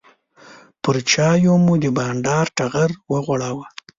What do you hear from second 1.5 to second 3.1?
مو د بانډار ټغر